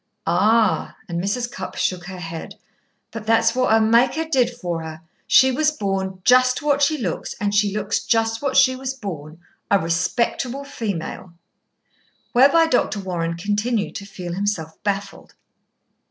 '""Ah!" 0.25 0.95
and 1.07 1.21
Mrs. 1.21 1.51
Cupp 1.51 1.75
shook 1.75 2.05
her 2.05 2.17
head, 2.17 2.55
"but 3.11 3.27
that's 3.27 3.53
what 3.53 3.71
her 3.71 3.79
Maker 3.79 4.25
did 4.25 4.49
for 4.49 4.81
her. 4.81 5.01
She 5.27 5.51
was 5.51 5.69
born 5.69 6.23
just 6.25 6.63
what 6.63 6.81
she 6.81 6.97
looks, 6.97 7.35
and 7.39 7.53
she 7.53 7.71
looks 7.71 8.03
just 8.03 8.41
what 8.41 8.57
she 8.57 8.75
was 8.75 8.95
born, 8.95 9.37
a 9.69 9.77
respectable 9.77 10.63
female." 10.63 11.33
Whereby 12.33 12.65
Dr. 12.65 12.97
Warren 12.99 13.37
continued 13.37 13.93
to 13.97 14.05
feel 14.07 14.33
himself 14.33 14.75
baffled. 14.81 15.35